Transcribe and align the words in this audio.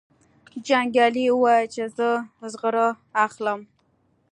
جنګیالي 0.67 1.25
وویل 1.31 1.65
چې 1.73 1.83
زه 1.97 2.09
زغره 2.51 2.87
اخلم. 3.25 3.59